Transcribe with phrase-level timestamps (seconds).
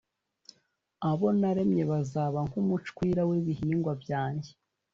[1.09, 4.51] abo naremye bazaba nk’umucwira w’ibihingwa byanjye,